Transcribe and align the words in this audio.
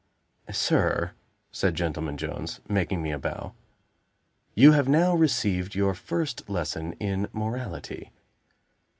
"Sir," 0.51 1.11
said 1.51 1.75
Gentleman 1.75 2.17
Jones, 2.17 2.59
making 2.67 3.03
me 3.03 3.11
a 3.11 3.19
bow, 3.19 3.53
"you 4.55 4.71
have 4.71 4.87
now 4.89 5.13
received 5.13 5.75
your 5.75 5.93
first 5.93 6.49
lesson 6.49 6.93
in 6.93 7.27
morality. 7.33 8.09